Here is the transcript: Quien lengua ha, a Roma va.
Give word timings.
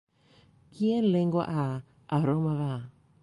Quien 0.75 1.11
lengua 1.11 1.45
ha, 1.47 1.67
a 2.07 2.21
Roma 2.27 2.57
va. 2.63 2.73